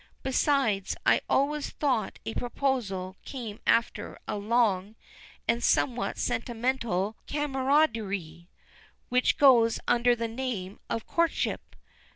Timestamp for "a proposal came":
2.25-3.59